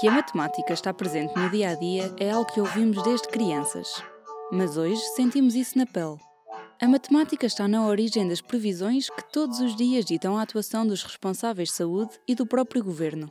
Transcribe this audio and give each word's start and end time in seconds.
Que 0.00 0.08
a 0.08 0.12
matemática 0.12 0.72
está 0.72 0.94
presente 0.94 1.36
no 1.36 1.50
dia 1.50 1.68
a 1.68 1.74
dia 1.74 2.10
é 2.18 2.30
algo 2.30 2.50
que 2.50 2.58
ouvimos 2.58 3.02
desde 3.02 3.28
crianças. 3.28 4.02
Mas 4.50 4.78
hoje 4.78 5.02
sentimos 5.14 5.54
isso 5.54 5.76
na 5.76 5.84
pele. 5.84 6.16
A 6.80 6.88
matemática 6.88 7.44
está 7.44 7.68
na 7.68 7.86
origem 7.86 8.26
das 8.26 8.40
previsões 8.40 9.10
que 9.10 9.30
todos 9.30 9.60
os 9.60 9.76
dias 9.76 10.06
ditam 10.06 10.38
a 10.38 10.42
atuação 10.42 10.86
dos 10.86 11.02
responsáveis 11.02 11.68
de 11.68 11.74
saúde 11.74 12.18
e 12.26 12.34
do 12.34 12.46
próprio 12.46 12.82
governo. 12.82 13.30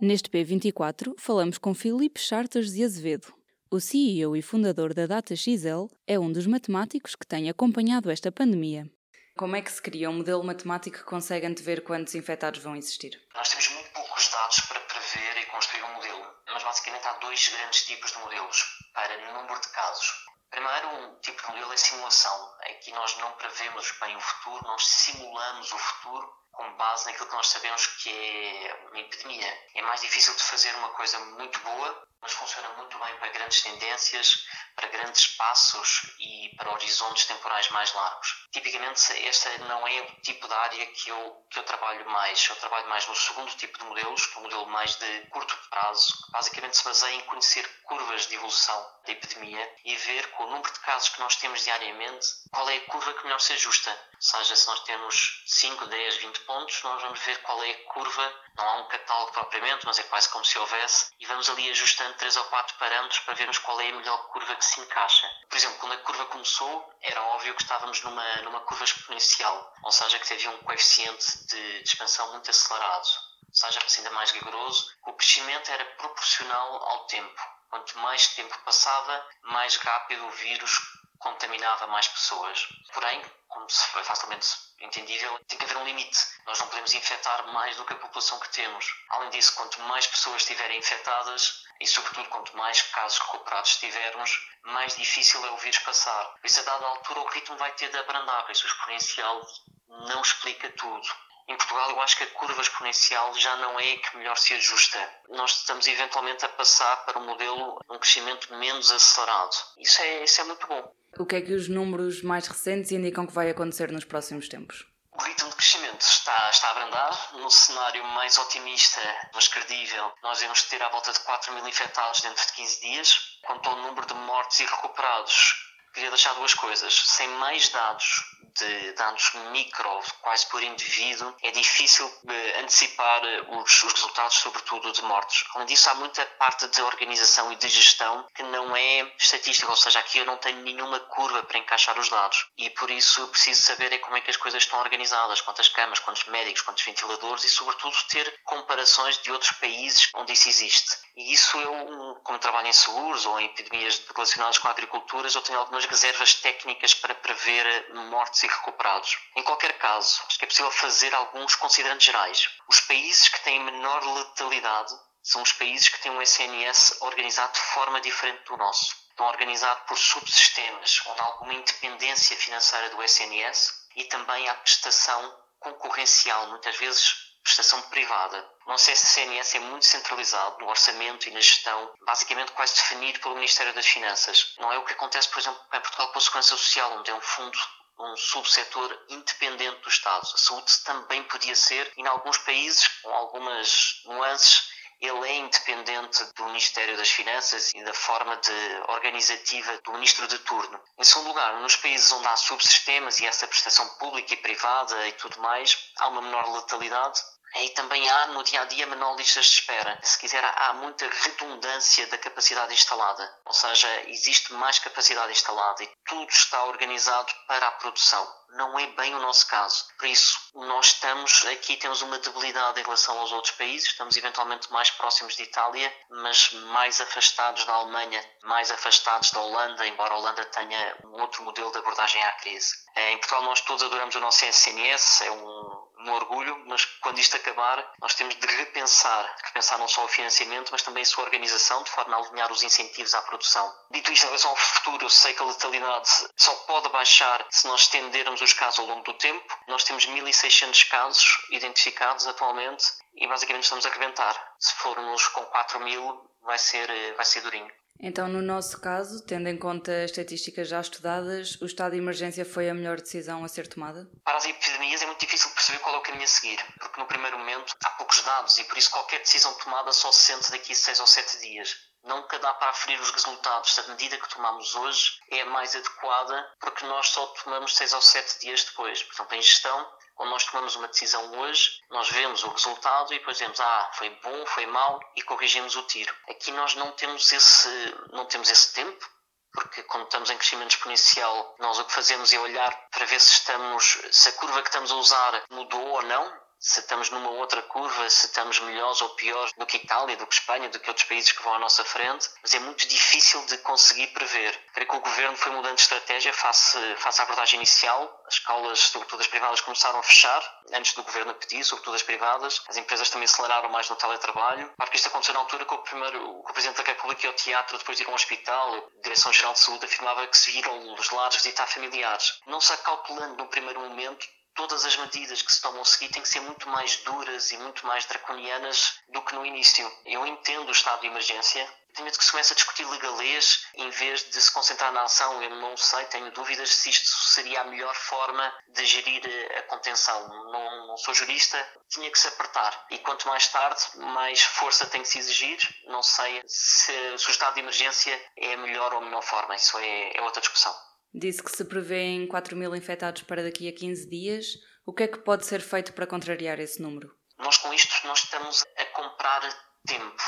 Neste 0.00 0.30
P24, 0.30 1.14
falamos 1.18 1.58
com 1.58 1.74
Filipe 1.74 2.20
Charters 2.20 2.72
de 2.72 2.84
Azevedo. 2.84 3.34
O 3.68 3.80
CEO 3.80 4.36
e 4.36 4.42
fundador 4.42 4.94
da 4.94 5.06
DataXL 5.06 5.90
é 6.06 6.16
um 6.16 6.30
dos 6.30 6.46
matemáticos 6.46 7.16
que 7.16 7.26
tem 7.26 7.50
acompanhado 7.50 8.08
esta 8.08 8.30
pandemia. 8.30 8.88
Como 9.36 9.56
é 9.56 9.62
que 9.62 9.72
se 9.72 9.82
cria 9.82 10.08
um 10.08 10.18
modelo 10.18 10.44
matemático 10.44 10.98
que 10.98 11.02
consegue 11.02 11.44
antever 11.44 11.82
quantos 11.82 12.14
infectados 12.14 12.62
vão 12.62 12.76
existir? 12.76 13.20
Nós 13.34 13.48
temos 13.48 13.68
muito 13.70 13.90
poucos 13.90 14.28
dados 14.28 14.60
para 14.60 14.78
prever 14.78 15.42
e 15.42 15.46
construir 15.46 15.82
um 15.82 15.94
modelo, 15.94 16.22
mas 16.46 16.62
basicamente 16.74 17.06
há 17.06 17.12
dois 17.14 17.48
grandes 17.50 17.84
tipos 17.84 18.10
de 18.10 18.18
modelos 18.18 18.64
para 18.92 19.32
número 19.32 19.60
de 19.60 19.68
casos. 19.68 20.12
Primeiro, 20.50 20.88
um 20.88 21.20
tipo 21.20 21.40
de 21.40 21.48
modelo 21.48 21.72
é 21.72 21.76
simulação. 21.76 22.56
Aqui 22.62 22.90
nós 22.92 23.16
não 23.18 23.30
prevemos 23.32 23.92
bem 24.00 24.16
o 24.16 24.20
futuro, 24.20 24.66
nós 24.66 24.84
simulamos 24.84 25.72
o 25.72 25.78
futuro 25.78 26.34
com 26.50 26.76
base 26.76 27.06
naquilo 27.06 27.28
que 27.28 27.34
nós 27.34 27.46
sabemos 27.46 27.86
que 28.02 28.10
é 28.10 28.88
uma 28.90 28.98
epidemia. 28.98 29.68
É 29.76 29.82
mais 29.82 30.00
difícil 30.00 30.34
de 30.34 30.42
fazer 30.42 30.74
uma 30.74 30.88
coisa 30.90 31.18
muito 31.20 31.60
boa 31.60 32.04
mas 32.24 32.32
funciona 32.32 32.70
muito 32.70 32.98
bem 32.98 33.14
para 33.18 33.28
grandes 33.28 33.60
tendências, 33.60 34.46
para 34.74 34.88
grandes 34.88 35.22
espaços 35.22 36.14
e 36.18 36.50
para 36.56 36.72
horizontes 36.72 37.26
temporais 37.26 37.68
mais 37.70 37.92
largos. 37.92 38.46
Tipicamente, 38.52 39.26
esta 39.26 39.58
não 39.58 39.86
é 39.86 40.00
o 40.02 40.20
tipo 40.22 40.46
de 40.46 40.54
área 40.54 40.86
que 40.86 41.08
eu, 41.08 41.46
que 41.50 41.58
eu 41.58 41.62
trabalho 41.64 42.08
mais. 42.10 42.46
Eu 42.48 42.56
trabalho 42.56 42.88
mais 42.88 43.06
no 43.06 43.14
segundo 43.14 43.50
tipo 43.56 43.78
de 43.78 43.84
modelos, 43.84 44.26
que 44.26 44.36
é 44.36 44.38
um 44.38 44.42
modelo 44.42 44.66
mais 44.66 44.96
de 44.96 45.20
curto 45.30 45.56
prazo, 45.70 46.24
que 46.26 46.32
basicamente 46.32 46.76
se 46.76 46.84
baseia 46.84 47.14
em 47.14 47.20
conhecer 47.22 47.68
curvas 47.84 48.26
de 48.26 48.34
evolução 48.34 48.94
da 49.04 49.12
epidemia 49.12 49.74
e 49.84 49.96
ver 49.96 50.30
com 50.32 50.44
o 50.44 50.50
número 50.50 50.72
de 50.72 50.80
casos 50.80 51.08
que 51.10 51.20
nós 51.20 51.36
temos 51.36 51.62
diariamente 51.62 52.26
qual 52.50 52.68
é 52.70 52.76
a 52.76 52.84
curva 52.86 53.12
que 53.14 53.24
melhor 53.24 53.40
se 53.40 53.52
ajusta. 53.52 53.90
Ou 53.90 54.22
seja, 54.22 54.56
se 54.56 54.66
nós 54.66 54.80
temos 54.84 55.42
5, 55.46 55.86
10, 55.86 56.16
20 56.16 56.40
pontos, 56.40 56.82
nós 56.82 57.02
vamos 57.02 57.20
ver 57.20 57.40
qual 57.42 57.62
é 57.62 57.70
a 57.70 57.84
curva 57.84 58.44
não 58.56 58.68
há 58.68 58.76
um 58.76 58.88
catálogo 58.88 59.32
propriamente, 59.32 59.84
mas 59.84 59.98
é 59.98 60.04
quase 60.04 60.28
como 60.28 60.44
se 60.44 60.58
houvesse, 60.58 61.12
e 61.18 61.26
vamos 61.26 61.48
ali 61.50 61.68
ajustando 61.70 62.14
três 62.14 62.36
ou 62.36 62.44
quatro 62.44 62.76
parâmetros 62.76 63.18
para 63.20 63.34
vermos 63.34 63.58
qual 63.58 63.80
é 63.80 63.88
a 63.88 63.92
melhor 63.92 64.28
curva 64.28 64.54
que 64.54 64.63
se 64.64 64.80
encaixa. 64.80 65.30
Por 65.48 65.56
exemplo, 65.56 65.78
quando 65.78 65.92
a 65.92 65.98
curva 65.98 66.26
começou, 66.26 66.94
era 67.00 67.22
óbvio 67.22 67.54
que 67.54 67.62
estávamos 67.62 68.02
numa, 68.02 68.36
numa 68.42 68.60
curva 68.60 68.84
exponencial, 68.84 69.74
ou 69.82 69.92
seja, 69.92 70.18
que 70.18 70.32
havia 70.32 70.50
um 70.50 70.58
coeficiente 70.58 71.46
de, 71.46 71.82
de 71.82 71.88
expansão 71.88 72.32
muito 72.32 72.50
acelerado. 72.50 73.06
Ou 73.48 73.54
seja, 73.54 73.78
para 73.78 73.88
ser 73.88 74.00
ainda 74.00 74.10
mais 74.10 74.30
rigoroso, 74.32 74.96
o 75.06 75.12
crescimento 75.12 75.70
era 75.70 75.84
proporcional 75.96 76.82
ao 76.88 77.06
tempo. 77.06 77.40
Quanto 77.70 77.98
mais 77.98 78.28
tempo 78.34 78.58
passava, 78.64 79.28
mais 79.42 79.76
rápido 79.76 80.26
o 80.26 80.30
vírus 80.30 80.78
contaminava 81.18 81.86
mais 81.86 82.06
pessoas. 82.08 82.68
Porém, 82.92 83.22
como 83.48 83.68
se 83.70 83.86
foi 83.88 84.04
facilmente 84.04 84.46
entendível, 84.80 85.38
tem 85.48 85.58
que 85.58 85.64
haver 85.64 85.76
um 85.78 85.84
limite. 85.84 86.18
Nós 86.46 86.58
não 86.58 86.66
podemos 86.66 86.92
infectar 86.92 87.46
mais 87.52 87.76
do 87.76 87.84
que 87.84 87.92
a 87.92 87.96
população 87.96 88.38
que 88.40 88.50
temos. 88.50 88.86
Além 89.08 89.30
disso, 89.30 89.54
quanto 89.54 89.80
mais 89.82 90.06
pessoas 90.06 90.42
estiverem 90.42 90.78
infectadas, 90.78 91.63
e 91.80 91.86
sobretudo 91.86 92.28
quanto 92.28 92.56
mais 92.56 92.82
casos 92.82 93.18
recuperados 93.18 93.76
tivermos, 93.76 94.48
mais 94.62 94.96
difícil 94.96 95.44
é 95.44 95.50
o 95.50 95.56
vírus 95.58 95.78
passar. 95.78 96.24
Por 96.40 96.46
isso, 96.46 96.60
a 96.60 96.62
dada 96.62 96.86
altura, 96.86 97.20
o 97.20 97.28
ritmo 97.28 97.56
vai 97.56 97.72
ter 97.72 97.90
de 97.90 97.98
abrandar. 97.98 98.46
Isso, 98.50 98.64
o 98.64 98.68
exponencial 98.68 99.46
não 99.88 100.22
explica 100.22 100.68
tudo. 100.70 101.06
Em 101.46 101.56
Portugal, 101.56 101.90
eu 101.90 102.00
acho 102.00 102.16
que 102.16 102.24
a 102.24 102.30
curva 102.30 102.60
exponencial 102.60 103.34
já 103.34 103.54
não 103.56 103.78
é 103.78 103.92
a 103.92 103.98
que 103.98 104.16
melhor 104.16 104.36
se 104.36 104.54
ajusta. 104.54 104.98
Nós 105.28 105.58
estamos 105.58 105.86
eventualmente 105.86 106.44
a 106.44 106.48
passar 106.48 107.04
para 107.04 107.18
um 107.18 107.26
modelo 107.26 107.80
de 107.86 107.94
um 107.94 107.98
crescimento 107.98 108.54
menos 108.56 108.90
acelerado. 108.90 109.54
Isso 109.78 110.00
é, 110.00 110.24
isso 110.24 110.40
é 110.40 110.44
muito 110.44 110.66
bom. 110.66 110.94
O 111.18 111.26
que 111.26 111.36
é 111.36 111.42
que 111.42 111.52
os 111.52 111.68
números 111.68 112.22
mais 112.22 112.48
recentes 112.48 112.92
indicam 112.92 113.26
que 113.26 113.32
vai 113.32 113.50
acontecer 113.50 113.92
nos 113.92 114.04
próximos 114.04 114.48
tempos? 114.48 114.86
O 115.12 115.22
ritmo 115.22 115.50
de 115.50 115.56
crescimento 115.56 116.02
está, 116.24 116.48
está 116.48 116.68
a 116.68 116.70
abrandar. 116.70 117.28
No 117.34 117.50
cenário 117.50 118.02
mais 118.04 118.38
otimista, 118.38 119.00
mas 119.34 119.46
credível, 119.46 120.12
nós 120.22 120.40
vamos 120.40 120.62
ter 120.62 120.82
à 120.82 120.88
volta 120.88 121.12
de 121.12 121.20
4 121.20 121.52
mil 121.52 121.68
infectados 121.68 122.20
dentro 122.20 122.46
de 122.46 122.52
15 122.54 122.80
dias. 122.80 123.38
Quanto 123.42 123.68
ao 123.68 123.76
número 123.76 124.06
de 124.06 124.14
mortes 124.14 124.60
e 124.60 124.64
recuperados, 124.64 125.63
queria 125.94 126.10
deixar 126.10 126.34
duas 126.34 126.52
coisas. 126.54 126.92
Sem 127.06 127.28
mais 127.28 127.68
dados 127.68 128.34
de 128.58 128.92
dados 128.92 129.32
micro, 129.50 130.00
quase 130.20 130.46
por 130.46 130.62
indivíduo, 130.62 131.34
é 131.42 131.50
difícil 131.50 132.10
eh, 132.28 132.60
antecipar 132.60 133.24
eh, 133.24 133.40
os, 133.48 133.82
os, 133.82 133.92
resultados, 133.92 134.36
sobretudo 134.36 134.92
de 134.92 135.02
mortes. 135.02 135.44
Além 135.54 135.66
disso, 135.66 135.90
há 135.90 135.94
muita 135.94 136.24
parte 136.38 136.68
de 136.68 136.80
organização 136.82 137.52
e 137.52 137.56
de 137.56 137.68
gestão 137.68 138.26
que 138.34 138.42
não 138.44 138.76
é 138.76 139.12
estatística, 139.18 139.68
ou 139.68 139.76
seja, 139.76 139.98
aqui 139.98 140.18
eu 140.18 140.24
não 140.24 140.36
tenho 140.36 140.60
nenhuma 140.62 141.00
curva 141.00 141.42
para 141.42 141.58
encaixar 141.58 141.98
os 141.98 142.08
dados. 142.08 142.46
E 142.56 142.70
por 142.70 142.90
isso 142.90 143.22
eu 143.22 143.28
preciso 143.28 143.62
saber 143.62 143.92
é 143.92 143.98
como 143.98 144.16
é 144.16 144.20
que 144.20 144.30
as 144.30 144.36
coisas 144.36 144.62
estão 144.62 144.78
organizadas, 144.78 145.40
quantas 145.40 145.68
camas, 145.68 145.98
quantos 145.98 146.24
médicos, 146.26 146.62
quantos 146.62 146.84
ventiladores 146.84 147.44
e, 147.44 147.48
sobretudo, 147.48 147.96
ter 148.08 148.40
comparações 148.44 149.18
de 149.18 149.32
outros 149.32 149.52
países 149.52 150.10
onde 150.14 150.32
isso 150.32 150.48
existe. 150.48 150.98
E 151.16 151.32
isso 151.32 151.58
eu, 151.58 152.20
como 152.22 152.38
trabalho 152.38 152.68
em 152.68 152.72
seguros 152.72 153.26
ou 153.26 153.38
em 153.40 153.46
epidemias 153.46 154.02
relacionadas 154.14 154.58
com 154.58 154.68
a 154.68 154.70
agricultura, 154.70 155.28
eu 155.32 155.42
tenho 155.42 155.58
algumas 155.58 155.83
reservas 155.86 156.34
técnicas 156.34 156.94
para 156.94 157.14
prever 157.14 157.92
mortes 157.94 158.42
e 158.42 158.46
recuperados. 158.46 159.18
Em 159.36 159.42
qualquer 159.42 159.78
caso, 159.78 160.22
acho 160.26 160.38
que 160.38 160.44
é 160.44 160.48
possível 160.48 160.70
fazer 160.70 161.14
alguns 161.14 161.54
considerantes 161.54 162.06
gerais. 162.06 162.48
Os 162.68 162.80
países 162.80 163.28
que 163.28 163.42
têm 163.44 163.62
menor 163.64 164.02
letalidade 164.04 164.94
são 165.22 165.42
os 165.42 165.52
países 165.52 165.88
que 165.88 166.00
têm 166.00 166.12
um 166.12 166.20
SNS 166.20 166.98
organizado 167.00 167.52
de 167.52 167.60
forma 167.60 168.00
diferente 168.00 168.44
do 168.44 168.56
nosso. 168.56 168.94
Estão 169.10 169.26
organizados 169.26 169.84
por 169.86 169.96
subsistemas, 169.96 171.00
onde 171.06 171.20
há 171.20 171.24
alguma 171.24 171.54
independência 171.54 172.36
financeira 172.36 172.90
do 172.90 173.02
SNS 173.02 173.72
e 173.96 174.04
também 174.04 174.48
há 174.48 174.54
prestação 174.54 175.38
concorrencial, 175.60 176.48
muitas 176.48 176.76
vezes 176.76 177.23
prestação 177.44 177.80
privada. 177.82 178.50
O 178.66 178.70
nosso 178.70 178.90
SNS 178.90 179.54
é 179.54 179.60
muito 179.60 179.84
centralizado 179.84 180.58
no 180.58 180.68
orçamento 180.68 181.28
e 181.28 181.32
na 181.32 181.40
gestão, 181.40 181.92
basicamente 182.06 182.52
quase 182.52 182.74
definido 182.74 183.20
pelo 183.20 183.34
Ministério 183.34 183.74
das 183.74 183.86
Finanças. 183.86 184.54
Não 184.58 184.72
é 184.72 184.78
o 184.78 184.84
que 184.84 184.94
acontece, 184.94 185.28
por 185.28 185.38
exemplo, 185.38 185.60
em 185.72 185.80
Portugal 185.80 186.08
com 186.08 186.18
a 186.18 186.20
Segurança 186.20 186.56
Social, 186.56 186.98
onde 186.98 187.10
é 187.10 187.14
um 187.14 187.20
fundo 187.20 187.58
um 187.96 188.16
subsetor 188.16 188.98
independente 189.08 189.80
do 189.82 189.88
Estado. 189.88 190.26
A 190.34 190.38
saúde 190.38 190.72
também 190.84 191.22
podia 191.24 191.54
ser, 191.54 191.92
em 191.96 192.06
alguns 192.06 192.38
países, 192.38 192.88
com 193.02 193.10
algumas 193.10 194.02
nuances, 194.04 194.68
ele 195.00 195.28
é 195.28 195.36
independente 195.36 196.24
do 196.34 196.44
Ministério 196.46 196.96
das 196.96 197.10
Finanças 197.10 197.72
e 197.74 197.84
da 197.84 197.92
forma 197.92 198.36
de, 198.36 198.82
organizativa 198.88 199.76
do 199.84 199.92
ministro 199.92 200.26
de 200.26 200.38
turno. 200.40 200.80
Em 200.98 201.04
segundo 201.04 201.28
lugar, 201.28 201.60
nos 201.60 201.76
países 201.76 202.10
onde 202.12 202.26
há 202.26 202.36
subsistemas 202.36 203.20
e 203.20 203.26
essa 203.26 203.46
prestação 203.46 203.86
pública 203.96 204.32
e 204.32 204.38
privada 204.38 205.06
e 205.06 205.12
tudo 205.12 205.38
mais, 205.40 205.90
há 205.98 206.08
uma 206.08 206.22
menor 206.22 206.50
letalidade 206.54 207.20
e 207.56 207.68
também 207.70 208.08
há 208.08 208.28
no 208.28 208.42
dia 208.42 208.62
a 208.62 208.64
dia 208.64 208.86
menor 208.86 209.16
listas 209.16 209.46
de 209.46 209.52
espera. 209.52 209.98
Se 210.02 210.18
quiser, 210.18 210.44
há 210.44 210.72
muita 210.74 211.08
redundância 211.08 212.06
da 212.08 212.18
capacidade 212.18 212.72
instalada, 212.72 213.38
ou 213.44 213.52
seja, 213.52 213.88
existe 214.08 214.52
mais 214.54 214.78
capacidade 214.78 215.32
instalada 215.32 215.82
e 215.82 215.90
tudo 216.04 216.28
está 216.30 216.64
organizado 216.64 217.32
para 217.46 217.66
a 217.66 217.72
produção. 217.72 218.26
Não 218.54 218.78
é 218.78 218.86
bem 218.88 219.14
o 219.14 219.20
nosso 219.20 219.48
caso. 219.48 219.84
Por 219.98 220.06
isso, 220.06 220.38
nós 220.54 220.86
estamos 220.86 221.44
aqui, 221.46 221.76
temos 221.76 222.02
uma 222.02 222.18
debilidade 222.18 222.80
em 222.80 222.84
relação 222.84 223.18
aos 223.18 223.32
outros 223.32 223.54
países, 223.54 223.88
estamos 223.88 224.16
eventualmente 224.16 224.72
mais 224.72 224.90
próximos 224.90 225.34
de 225.34 225.42
Itália, 225.42 225.92
mas 226.08 226.52
mais 226.52 227.00
afastados 227.00 227.64
da 227.64 227.72
Alemanha, 227.72 228.24
mais 228.44 228.70
afastados 228.70 229.32
da 229.32 229.40
Holanda, 229.40 229.86
embora 229.86 230.14
a 230.14 230.18
Holanda 230.18 230.44
tenha 230.44 230.96
um 231.04 231.20
outro 231.20 231.42
modelo 231.42 231.72
de 231.72 231.78
abordagem 231.78 232.22
à 232.22 232.32
crise. 232.32 232.74
Em 232.96 233.18
Portugal, 233.18 233.42
nós 233.42 233.60
todos 233.60 233.82
adoramos 233.82 234.14
o 234.14 234.20
nosso 234.20 234.44
SNS, 234.44 235.22
é 235.22 235.30
um 235.32 235.84
um 236.04 236.12
orgulho, 236.12 236.62
mas 236.66 236.84
quando 237.00 237.18
isto 237.18 237.36
acabar, 237.36 237.92
nós 238.00 238.14
temos 238.14 238.34
de 238.34 238.46
repensar, 238.46 239.36
repensar 239.44 239.78
não 239.78 239.88
só 239.88 240.04
o 240.04 240.08
financiamento, 240.08 240.70
mas 240.70 240.82
também 240.82 241.02
a 241.02 241.06
sua 241.06 241.24
organização, 241.24 241.82
de 241.82 241.90
forma 241.90 242.16
a 242.16 242.20
alinhar 242.20 242.52
os 242.52 242.62
incentivos 242.62 243.14
à 243.14 243.22
produção. 243.22 243.72
Dito 243.90 244.12
isto, 244.12 244.24
em 244.24 244.26
relação 244.26 244.50
ao 244.50 244.56
futuro, 244.56 245.04
eu 245.04 245.10
sei 245.10 245.32
que 245.32 245.42
a 245.42 245.46
letalidade 245.46 246.08
só 246.36 246.54
pode 246.66 246.88
baixar 246.90 247.44
se 247.50 247.66
nós 247.66 247.82
estendermos 247.82 248.40
os 248.44 248.52
casos 248.52 248.78
ao 248.78 248.86
longo 248.86 249.02
do 249.02 249.14
tempo. 249.14 249.58
Nós 249.66 249.84
temos 249.84 250.06
1.600 250.06 250.88
casos 250.88 251.46
identificados 251.50 252.26
atualmente 252.26 252.84
e 253.16 253.26
basicamente 253.26 253.64
estamos 253.64 253.86
a 253.86 253.90
rebentar. 253.90 254.54
Se 254.58 254.74
formos 254.74 255.26
com 255.28 255.44
4.000, 255.46 256.20
vai 256.42 256.58
ser, 256.58 256.88
vai 257.16 257.24
ser 257.24 257.40
durinho. 257.40 257.70
Então, 258.00 258.28
no 258.28 258.42
nosso 258.42 258.80
caso, 258.80 259.24
tendo 259.24 259.48
em 259.48 259.56
conta 259.56 260.04
estatísticas 260.04 260.68
já 260.68 260.80
estudadas, 260.80 261.60
o 261.60 261.64
estado 261.64 261.92
de 261.92 261.98
emergência 261.98 262.44
foi 262.44 262.68
a 262.68 262.74
melhor 262.74 263.00
decisão 263.00 263.44
a 263.44 263.48
ser 263.48 263.68
tomada? 263.68 264.10
Para 264.24 264.36
as 264.36 264.44
epidemias 264.44 265.00
é 265.00 265.06
muito 265.06 265.20
difícil 265.20 265.48
perceber 265.50 265.78
qual 265.78 265.94
é 265.94 265.98
o 265.98 266.02
caminho 266.02 266.24
a 266.24 266.26
seguir, 266.26 266.58
porque 266.78 267.00
no 267.00 267.06
primeiro 267.06 267.38
momento 267.38 267.74
há 267.84 267.90
poucos 267.90 268.20
dados 268.22 268.58
e 268.58 268.64
por 268.64 268.76
isso 268.76 268.90
qualquer 268.90 269.20
decisão 269.20 269.54
tomada 269.54 269.92
só 269.92 270.10
se 270.10 270.32
sente 270.32 270.50
daqui 270.50 270.72
a 270.72 270.74
seis 270.76 270.98
ou 270.98 271.06
sete 271.06 271.38
dias. 271.38 271.76
Nunca 272.04 272.38
dá 272.38 272.52
para 272.54 272.70
aferir 272.70 273.00
os 273.00 273.10
resultados. 273.10 273.78
A 273.78 273.88
medida 273.88 274.18
que 274.18 274.28
tomamos 274.28 274.74
hoje 274.74 275.18
é 275.30 275.40
a 275.40 275.46
mais 275.46 275.74
adequada 275.74 276.54
porque 276.60 276.84
nós 276.86 277.08
só 277.08 277.26
tomamos 277.28 277.76
seis 277.76 277.92
ou 277.92 278.00
sete 278.00 278.40
dias 278.40 278.64
depois. 278.64 279.02
Portanto, 279.02 279.32
em 279.32 279.42
gestão, 279.42 279.90
Quando 280.14 280.30
nós 280.30 280.44
tomamos 280.44 280.76
uma 280.76 280.86
decisão 280.88 281.38
hoje, 281.40 281.80
nós 281.90 282.08
vemos 282.08 282.44
o 282.44 282.48
resultado 282.48 283.12
e 283.12 283.18
depois 283.18 283.36
dizemos, 283.36 283.58
ah, 283.60 283.90
foi 283.94 284.10
bom, 284.22 284.46
foi 284.46 284.64
mau 284.66 285.00
e 285.16 285.22
corrigimos 285.22 285.74
o 285.74 285.82
tiro. 285.82 286.14
Aqui 286.28 286.52
nós 286.52 286.74
não 286.76 286.92
temos 286.92 287.32
esse, 287.32 287.68
não 288.12 288.24
temos 288.24 288.48
esse 288.48 288.72
tempo, 288.74 289.10
porque 289.52 289.82
quando 289.84 290.04
estamos 290.04 290.30
em 290.30 290.36
crescimento 290.36 290.70
exponencial, 290.70 291.56
nós 291.58 291.78
o 291.78 291.84
que 291.84 291.92
fazemos 291.92 292.32
é 292.32 292.38
olhar 292.38 292.72
para 292.90 293.06
ver 293.06 293.20
se 293.20 293.32
estamos, 293.32 293.98
se 294.12 294.28
a 294.28 294.32
curva 294.32 294.62
que 294.62 294.68
estamos 294.68 294.92
a 294.92 294.96
usar 294.96 295.42
mudou 295.50 295.84
ou 295.84 296.02
não, 296.02 296.44
se 296.64 296.80
estamos 296.80 297.10
numa 297.10 297.28
outra 297.28 297.60
curva, 297.60 298.08
se 298.08 298.24
estamos 298.24 298.58
melhores 298.60 299.02
ou 299.02 299.10
piores 299.10 299.52
do 299.52 299.66
que 299.66 299.76
Itália, 299.76 300.16
do 300.16 300.26
que 300.26 300.32
Espanha, 300.32 300.70
do 300.70 300.80
que 300.80 300.88
outros 300.88 301.06
países 301.06 301.30
que 301.30 301.42
vão 301.42 301.52
à 301.52 301.58
nossa 301.58 301.84
frente, 301.84 302.30
mas 302.42 302.54
é 302.54 302.58
muito 302.58 302.88
difícil 302.88 303.44
de 303.44 303.58
conseguir 303.58 304.06
prever. 304.08 304.58
Creio 304.72 304.88
que 304.88 304.96
o 304.96 305.00
governo 305.00 305.36
foi 305.36 305.52
mudando 305.52 305.74
de 305.74 305.82
estratégia 305.82 306.32
face, 306.32 306.78
face 306.96 307.20
à 307.20 307.24
abordagem 307.24 307.58
inicial. 307.58 308.22
As 308.26 308.34
escolas, 308.34 308.78
sobretudo 308.78 309.20
as 309.20 309.26
privadas, 309.26 309.60
começaram 309.60 309.98
a 309.98 310.02
fechar 310.02 310.42
antes 310.72 310.94
do 310.94 311.02
governo 311.02 311.34
pedir, 311.34 311.62
sobretudo 311.64 311.96
as 311.96 312.02
privadas. 312.02 312.62
As 312.66 312.78
empresas 312.78 313.10
também 313.10 313.26
aceleraram 313.26 313.68
mais 313.68 313.90
no 313.90 313.96
teletrabalho. 313.96 314.72
Claro 314.74 314.90
que 314.90 314.96
isto 314.96 315.08
aconteceu 315.08 315.34
na 315.34 315.40
altura 315.40 315.66
que 315.66 315.74
o, 315.74 315.78
primeiro, 315.78 316.40
o 316.40 316.44
Presidente 316.44 316.78
da 316.78 316.84
República 316.84 317.26
ia 317.26 317.30
ao 317.30 317.36
teatro 317.36 317.76
depois 317.76 317.98
de 317.98 318.04
ir 318.04 318.06
a 318.06 318.10
um 318.10 318.14
hospital. 318.14 318.74
A 318.74 319.02
Direção-Geral 319.02 319.52
de 319.52 319.58
Saúde 319.58 319.84
afirmava 319.84 320.26
que 320.26 320.38
se 320.38 320.50
viram 320.50 320.94
os 320.94 321.10
lares 321.10 321.36
visitar 321.36 321.66
familiares. 321.66 322.40
Não 322.46 322.58
se 322.58 322.72
acautelando 322.72 323.36
no 323.36 323.48
primeiro 323.48 323.80
momento 323.80 324.26
todas 324.54 324.84
as 324.84 324.96
medidas 324.96 325.42
que 325.42 325.52
se 325.52 325.60
tomam 325.60 325.82
a 325.82 325.84
seguir 325.84 326.10
têm 326.10 326.22
que 326.22 326.28
ser 326.28 326.40
muito 326.40 326.68
mais 326.68 326.96
duras 326.98 327.50
e 327.50 327.58
muito 327.58 327.86
mais 327.86 328.04
draconianas 328.04 329.00
do 329.08 329.22
que 329.22 329.34
no 329.34 329.44
início. 329.44 329.90
Eu 330.04 330.26
entendo 330.26 330.68
o 330.68 330.72
estado 330.72 331.00
de 331.00 331.06
emergência, 331.06 331.68
medo 332.02 332.18
que 332.18 332.24
se 332.24 332.30
comece 332.30 332.52
a 332.52 332.56
discutir 332.56 332.84
legalês 332.86 333.66
em 333.74 333.88
vez 333.90 334.28
de 334.30 334.40
se 334.40 334.50
concentrar 334.50 334.92
na 334.92 335.02
ação. 335.02 335.42
Eu 335.42 335.50
não 335.50 335.76
sei, 335.76 336.04
tenho 336.06 336.30
dúvidas 336.32 336.70
se 336.70 336.90
isto 336.90 337.08
seria 337.08 337.60
a 337.60 337.64
melhor 337.64 337.94
forma 337.94 338.52
de 338.68 338.84
gerir 338.84 339.22
a 339.58 339.62
contenção. 339.62 340.28
Não, 340.28 340.86
não 340.88 340.96
sou 340.96 341.14
jurista, 341.14 341.56
tinha 341.88 342.10
que 342.10 342.18
se 342.18 342.28
apertar. 342.28 342.86
E 342.90 342.98
quanto 342.98 343.28
mais 343.28 343.46
tarde, 343.48 343.80
mais 343.96 344.42
força 344.42 344.86
tem 344.86 345.02
que 345.02 345.08
se 345.08 345.18
exigir. 345.18 345.58
Não 345.86 346.02
sei 346.02 346.42
se, 346.46 347.18
se 347.18 347.28
o 347.28 347.30
estado 347.30 347.54
de 347.54 347.60
emergência 347.60 348.20
é 348.36 348.54
a 348.54 348.58
melhor 348.58 348.92
ou 348.92 348.98
a 349.00 349.04
melhor 349.04 349.22
forma. 349.22 349.54
Isso 349.54 349.78
é, 349.78 350.16
é 350.16 350.22
outra 350.22 350.40
discussão. 350.40 350.74
Disse 351.14 351.40
que 351.40 351.56
se 351.56 351.64
prevêem 351.64 352.26
4 352.26 352.56
mil 352.56 352.74
infectados 352.74 353.22
para 353.22 353.44
daqui 353.44 353.68
a 353.68 353.72
15 353.72 354.10
dias. 354.10 354.46
O 354.84 354.92
que 354.92 355.04
é 355.04 355.08
que 355.08 355.18
pode 355.18 355.46
ser 355.46 355.60
feito 355.60 355.92
para 355.92 356.08
contrariar 356.08 356.58
esse 356.58 356.82
número? 356.82 357.14
Nós 357.38 357.56
com 357.56 357.72
isto 357.72 358.06
nós 358.06 358.24
estamos 358.24 358.64
a 358.76 358.84
comprar 358.86 359.40
tempo. 359.86 360.22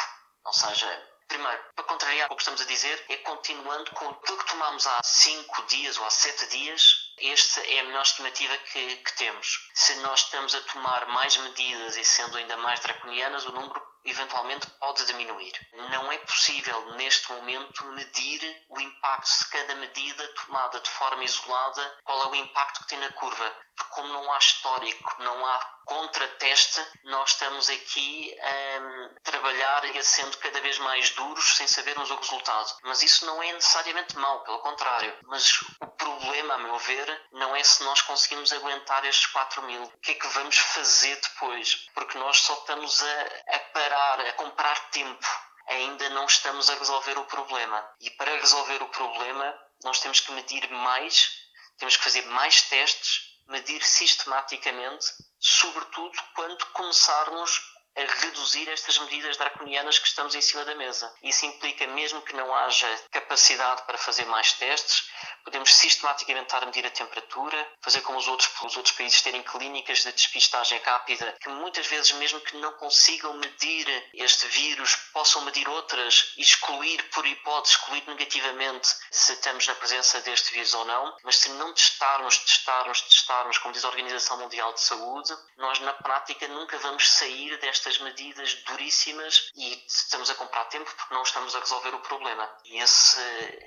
Ou 0.44 0.52
seja, 0.52 0.86
primeiro, 1.26 1.60
para 1.74 1.84
contrariar 1.84 2.30
o 2.30 2.36
que 2.36 2.42
estamos 2.42 2.60
a 2.60 2.64
dizer, 2.66 3.04
é 3.08 3.16
continuando 3.18 3.90
com 3.92 4.08
aquilo 4.10 4.38
que 4.38 4.48
tomámos 4.48 4.86
há 4.86 5.00
5 5.02 5.62
dias 5.66 5.98
ou 5.98 6.04
há 6.06 6.10
7 6.10 6.46
dias, 6.50 7.12
esta 7.20 7.60
é 7.62 7.80
a 7.80 7.84
melhor 7.84 8.02
estimativa 8.02 8.56
que, 8.58 8.96
que, 8.96 9.16
temos. 9.16 9.68
Se 9.74 9.94
nós 9.96 10.20
estamos 10.20 10.54
a 10.54 10.60
tomar 10.60 11.06
mais 11.08 11.36
medidas 11.36 11.96
e 11.96 12.04
sendo 12.04 12.38
ainda 12.38 12.56
mais 12.58 12.78
draconianas, 12.78 13.44
o 13.44 13.52
número 13.52 13.82
eventualmente 14.06 14.66
pode 14.78 15.04
diminuir. 15.06 15.52
Não 15.90 16.10
é 16.10 16.18
possível, 16.18 16.94
neste 16.94 17.30
momento, 17.32 17.84
medir 17.92 18.64
o 18.68 18.80
impacto 18.80 19.38
de 19.38 19.50
cada 19.50 19.74
medida 19.74 20.28
tomada 20.34 20.80
de 20.80 20.90
forma 20.90 21.24
isolada, 21.24 21.98
qual 22.04 22.22
é 22.24 22.26
o 22.28 22.34
impacto 22.34 22.80
que 22.82 22.88
tem 22.88 22.98
na 22.98 23.12
curva. 23.12 23.52
Como 23.90 24.08
não 24.08 24.32
há 24.32 24.38
histórico, 24.38 25.22
não 25.22 25.46
há 25.46 25.76
contrateste, 25.86 26.84
nós 27.04 27.30
estamos 27.30 27.70
aqui 27.70 28.36
a 28.40 29.20
trabalhar 29.22 29.84
e 29.84 29.98
a 29.98 30.02
sendo 30.02 30.36
cada 30.38 30.60
vez 30.60 30.78
mais 30.78 31.10
duros 31.10 31.56
sem 31.56 31.66
sabermos 31.66 32.10
o 32.10 32.16
resultado. 32.16 32.76
Mas 32.82 33.02
isso 33.02 33.24
não 33.24 33.42
é 33.42 33.52
necessariamente 33.52 34.16
mau, 34.18 34.42
pelo 34.42 34.58
contrário. 34.58 35.16
Mas 35.26 35.62
o 35.80 35.86
problema, 35.86 36.54
a 36.54 36.58
meu 36.58 36.76
ver, 36.78 37.28
não 37.32 37.54
é 37.54 37.62
se 37.62 37.84
nós 37.84 38.02
conseguimos 38.02 38.52
aguentar 38.52 39.04
estes 39.04 39.26
4 39.26 39.62
mil. 39.62 39.82
O 39.84 39.98
que 39.98 40.12
é 40.12 40.14
que 40.14 40.26
vamos 40.28 40.58
fazer 40.58 41.16
depois? 41.20 41.86
Porque 41.94 42.18
nós 42.18 42.38
só 42.38 42.54
estamos 42.54 43.02
a, 43.02 43.22
a 43.54 43.58
parar, 43.72 44.20
a 44.20 44.32
comprar 44.32 44.78
tempo. 44.90 45.26
Ainda 45.68 46.08
não 46.10 46.26
estamos 46.26 46.68
a 46.68 46.74
resolver 46.74 47.16
o 47.18 47.24
problema. 47.24 47.88
E 48.00 48.10
para 48.10 48.36
resolver 48.36 48.82
o 48.82 48.88
problema, 48.88 49.54
nós 49.84 50.00
temos 50.00 50.20
que 50.20 50.32
medir 50.32 50.68
mais, 50.70 51.30
temos 51.78 51.96
que 51.96 52.04
fazer 52.04 52.22
mais 52.26 52.62
testes, 52.62 53.25
medir 53.48 53.82
sistematicamente, 53.82 55.06
sobretudo 55.38 56.18
quando 56.34 56.66
começarmos 56.66 57.76
a 57.96 58.00
reduzir 58.20 58.68
estas 58.68 58.98
medidas 58.98 59.36
draconianas 59.38 59.98
que 59.98 60.06
estamos 60.06 60.34
em 60.34 60.40
cima 60.40 60.64
da 60.64 60.74
mesa. 60.74 61.12
Isso 61.22 61.46
implica, 61.46 61.86
mesmo 61.86 62.20
que 62.22 62.34
não 62.34 62.54
haja 62.54 62.86
capacidade 63.10 63.82
para 63.86 63.96
fazer 63.96 64.26
mais 64.26 64.52
testes, 64.52 65.08
podemos 65.46 65.74
sistematicamente 65.74 66.46
estar 66.46 66.62
a 66.62 66.66
medir 66.66 66.84
a 66.84 66.90
temperatura, 66.90 67.66
fazer 67.80 68.02
como 68.02 68.18
os 68.18 68.28
outros, 68.28 68.50
os 68.62 68.76
outros 68.76 68.94
países 68.94 69.22
terem 69.22 69.42
clínicas 69.42 70.02
de 70.02 70.12
despistagem 70.12 70.78
rápida, 70.80 71.34
que 71.40 71.48
muitas 71.48 71.86
vezes, 71.86 72.12
mesmo 72.12 72.38
que 72.40 72.58
não 72.58 72.72
consigam 72.74 73.32
medir 73.38 73.86
este 74.12 74.46
vírus, 74.48 74.94
possam 75.14 75.40
medir 75.42 75.66
outras 75.68 76.34
e 76.36 76.42
excluir, 76.42 77.02
por 77.10 77.26
hipótese, 77.26 77.76
excluir 77.76 78.04
negativamente 78.06 78.94
se 79.10 79.32
estamos 79.32 79.66
na 79.66 79.74
presença 79.76 80.20
deste 80.20 80.52
vírus 80.52 80.74
ou 80.74 80.84
não. 80.84 81.16
Mas 81.22 81.36
se 81.36 81.48
não 81.48 81.72
testarmos, 81.72 82.36
testarmos, 82.38 83.00
testarmos, 83.00 83.58
como 83.58 83.72
diz 83.72 83.84
a 83.84 83.88
Organização 83.88 84.36
Mundial 84.36 84.74
de 84.74 84.82
Saúde, 84.82 85.34
nós 85.56 85.78
na 85.80 85.94
prática 85.94 86.46
nunca 86.48 86.76
vamos 86.78 87.08
sair 87.08 87.56
desta 87.58 87.86
estas 87.86 88.00
medidas 88.00 88.54
duríssimas 88.66 89.52
e 89.54 89.84
estamos 89.86 90.28
a 90.28 90.34
comprar 90.34 90.64
tempo 90.64 90.90
porque 90.96 91.14
não 91.14 91.22
estamos 91.22 91.54
a 91.54 91.60
resolver 91.60 91.94
o 91.94 92.00
problema. 92.00 92.50
E 92.64 92.78
esse, 92.78 93.20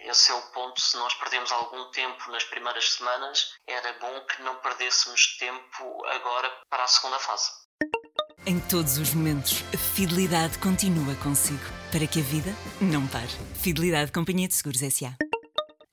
esse 0.03 0.31
é 0.31 0.33
o 0.33 0.41
ponto. 0.51 0.81
Se 0.81 0.97
nós 0.97 1.13
perdemos 1.13 1.51
algum 1.69 1.92
tempo 1.92 2.31
nas 2.31 2.44
primeiras 2.44 2.94
semanas, 2.94 3.54
era 3.68 3.94
bom 4.00 4.25
que 4.25 4.42
não 4.42 4.56
perdêssemos 4.56 5.38
tempo 5.38 6.06
agora 6.07 6.51
para 6.68 6.83
a 6.83 6.88
segunda 6.88 7.19
fase. 7.19 7.51
Em 8.45 8.60
todos 8.60 8.98
os 8.98 9.13
momentos, 9.13 9.63
a 9.74 9.77
fidelidade 9.77 10.57
continua 10.57 11.13
consigo, 11.16 11.63
para 11.92 12.07
que 12.07 12.19
a 12.19 12.24
vida 12.24 12.50
não 12.81 13.07
pare. 13.07 13.30
Fidelidade 13.62 14.12
Companhia 14.12 14.48
de 14.48 14.56
Seguros 14.56 14.81
S.A. 14.81 15.16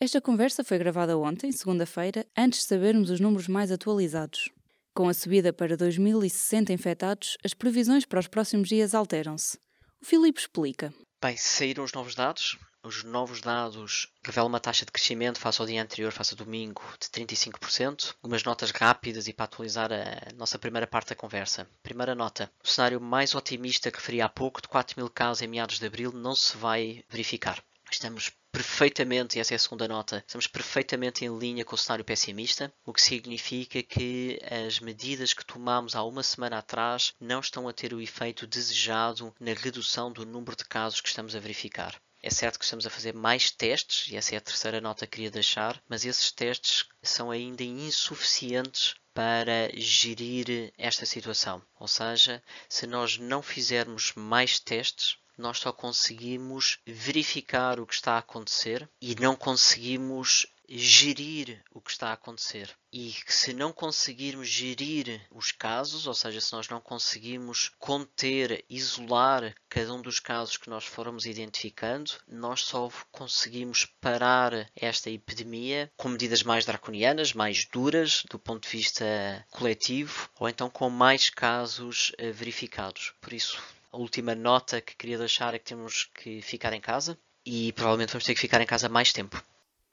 Esta 0.01 0.21
conversa 0.21 0.65
foi 0.65 0.79
gravada 0.79 1.19
ontem, 1.19 1.53
segunda-feira, 1.53 2.27
antes 2.37 2.61
de 2.61 2.67
sabermos 2.67 3.11
os 3.11 3.21
números 3.21 3.49
mais 3.49 3.71
atualizados. 3.71 4.49
Com 4.95 5.09
a 5.09 5.15
subida 5.15 5.53
para 5.53 5.77
2060 5.77 6.73
infectados, 6.73 7.37
as 7.45 7.53
previsões 7.53 8.07
para 8.07 8.21
os 8.21 8.29
próximos 8.29 8.69
dias 8.69 8.95
alteram-se. 8.95 9.59
O 10.01 10.07
Filipe 10.07 10.41
explica. 10.41 10.95
Bem, 11.23 11.37
saíram 11.37 11.85
os 11.85 11.93
novos 11.93 12.15
dados. 12.15 12.57
Os 12.87 13.03
novos 13.03 13.41
dados 13.41 14.07
revelam 14.23 14.47
uma 14.47 14.61
taxa 14.61 14.85
de 14.85 14.93
crescimento 14.93 15.41
face 15.41 15.61
ao 15.61 15.67
dia 15.67 15.83
anterior, 15.83 16.13
face 16.13 16.35
ao 16.35 16.39
domingo, 16.39 16.85
de 17.01 17.09
35%. 17.09 18.15
Algumas 18.23 18.45
notas 18.45 18.71
rápidas 18.71 19.27
e 19.27 19.33
para 19.33 19.47
atualizar 19.47 19.91
a 19.93 20.33
nossa 20.37 20.57
primeira 20.57 20.87
parte 20.87 21.09
da 21.09 21.17
conversa. 21.17 21.69
Primeira 21.83 22.15
nota: 22.15 22.49
o 22.63 22.69
cenário 22.69 23.01
mais 23.01 23.35
otimista 23.35 23.91
que 23.91 23.99
referi 23.99 24.21
há 24.21 24.29
pouco, 24.29 24.63
de 24.63 24.69
4 24.69 25.01
mil 25.01 25.11
casos 25.11 25.43
em 25.43 25.49
meados 25.49 25.81
de 25.81 25.87
abril, 25.87 26.13
não 26.13 26.37
se 26.37 26.57
vai 26.57 27.05
verificar. 27.09 27.61
Estamos 27.91 28.31
perfeitamente, 28.53 29.37
e 29.37 29.41
essa 29.41 29.55
é 29.55 29.57
a 29.57 29.59
segunda 29.59 29.89
nota, 29.89 30.23
estamos 30.25 30.47
perfeitamente 30.47 31.25
em 31.25 31.39
linha 31.39 31.65
com 31.65 31.75
o 31.75 31.79
cenário 31.79 32.05
pessimista, 32.05 32.73
o 32.85 32.93
que 32.93 33.03
significa 33.03 33.83
que 33.83 34.41
as 34.67 34.79
medidas 34.79 35.35
que 35.35 35.45
tomamos 35.45 35.97
há 35.97 36.05
uma 36.05 36.23
semana 36.23 36.59
atrás 36.59 37.15
não 37.21 37.41
estão 37.41 37.69
a 37.69 37.73
ter 37.73 37.93
o 37.93 38.01
efeito 38.01 38.47
desejado 38.47 39.35
na 39.41 39.55
redução 39.55 40.13
do 40.13 40.25
número 40.25 40.57
de 40.57 40.65
casos 40.65 41.01
que 41.01 41.09
estamos 41.09 41.35
a 41.35 41.41
verificar. 41.41 42.01
É 42.27 42.31
certo 42.31 42.59
que 42.59 42.65
estamos 42.65 42.85
a 42.85 42.91
fazer 42.91 43.15
mais 43.15 43.53
testes, 43.53 44.11
e 44.11 44.17
essa 44.17 44.35
é 44.35 44.39
a 44.39 44.41
terceira 44.41 44.81
nota 44.81 45.07
que 45.07 45.13
queria 45.13 45.31
deixar, 45.31 45.81
mas 45.89 46.05
esses 46.05 46.33
testes 46.33 46.85
são 47.01 47.31
ainda 47.31 47.63
insuficientes 47.63 48.97
para 49.15 49.71
gerir 49.77 50.73
esta 50.77 51.07
situação. 51.07 51.63
Ou 51.79 51.87
seja, 51.87 52.43
se 52.69 52.85
nós 52.85 53.17
não 53.17 53.43
fizermos 53.43 54.13
mais 54.17 54.59
testes, 54.59 55.19
nós 55.39 55.61
só 55.61 55.73
conseguimos 55.73 56.81
verificar 56.85 57.79
o 57.79 57.87
que 57.87 57.95
está 57.95 58.15
a 58.15 58.19
acontecer 58.19 58.91
e 59.01 59.15
não 59.15 59.37
conseguimos 59.37 60.49
gerir 60.69 61.63
o 61.73 61.81
que 61.81 61.91
está 61.91 62.09
a 62.09 62.15
acontecer. 62.15 62.71
E 62.93 63.15
se 63.27 63.53
não 63.53 63.73
conseguirmos 63.73 64.49
gerir 64.49 65.21
os 65.31 65.53
casos, 65.53 66.07
ou 66.07 66.15
seja, 66.15 66.41
se 66.41 66.53
nós 66.53 66.69
não 66.69 66.81
conseguimos 66.81 67.71
conter, 67.79 68.65
isolar 68.69 69.55
cada 69.69 69.93
um 69.93 70.01
dos 70.01 70.19
casos 70.19 70.57
que 70.57 70.71
nós 70.71 70.85
formos 70.85 71.27
identificando, 71.27 72.13
nós 72.27 72.63
só 72.63 72.91
conseguimos 73.13 73.87
parar 74.01 74.71
esta 74.75 75.11
epidemia 75.11 75.91
com 75.97 76.09
medidas 76.09 76.43
mais 76.43 76.65
draconianas, 76.65 77.33
mais 77.33 77.65
duras 77.67 78.25
do 78.31 78.39
ponto 78.39 78.63
de 78.63 78.77
vista 78.77 79.05
coletivo, 79.51 80.29
ou 80.39 80.49
então 80.49 80.71
com 80.71 80.89
mais 80.89 81.31
casos 81.31 82.13
eh, 82.19 82.31
verificados. 82.31 83.13
Por 83.21 83.33
isso, 83.33 83.63
a 83.93 83.99
última 83.99 84.35
nota 84.35 84.81
que 84.81 84.97
queria 84.97 85.19
deixar 85.19 85.55
é 85.55 85.59
que 85.59 85.65
temos 85.65 86.11
que 86.15 86.43
ficar 86.43 86.73
em 86.73 86.81
casa 86.81 87.19
e 87.45 87.73
provavelmente 87.73 88.13
vamos 88.13 88.25
ter 88.25 88.35
que 88.35 88.41
ficar 88.41 88.61
em 88.61 88.67
casa 88.67 88.89
mais 88.89 89.13
tempo. 89.13 89.43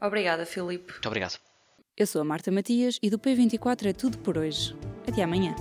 Obrigada, 0.04 0.46
Filipe. 0.46 0.92
Muito 0.92 1.08
obrigado. 1.08 1.40
Eu 1.96 2.06
sou 2.06 2.22
a 2.22 2.26
Marta 2.26 2.52
Matias 2.52 3.00
e 3.02 3.10
do 3.10 3.18
P24 3.18 3.86
é 3.86 3.94
tudo 3.94 4.18
por 4.18 4.38
hoje. 4.38 4.76
Até 5.08 5.24
amanhã. 5.24 5.56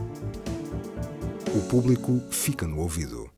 O 1.55 1.69
público 1.69 2.21
fica 2.31 2.67
no 2.67 2.81
ouvido. 2.81 3.31